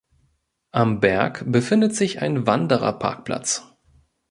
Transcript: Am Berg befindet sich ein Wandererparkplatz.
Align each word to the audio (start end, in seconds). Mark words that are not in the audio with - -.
Am 0.71 0.99
Berg 0.99 1.43
befindet 1.45 1.95
sich 1.95 2.23
ein 2.23 2.47
Wandererparkplatz. 2.47 3.71